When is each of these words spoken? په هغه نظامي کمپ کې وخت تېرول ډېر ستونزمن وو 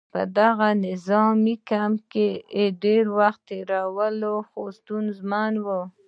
په 0.13 0.19
هغه 0.49 0.69
نظامي 0.87 1.55
کمپ 1.69 1.99
کې 2.13 2.27
وخت 3.17 3.41
تېرول 3.51 4.15
ډېر 4.23 4.71
ستونزمن 4.79 5.53
وو 5.65 5.81